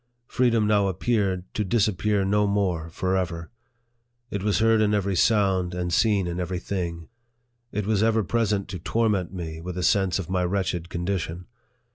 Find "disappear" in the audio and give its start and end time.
1.63-2.25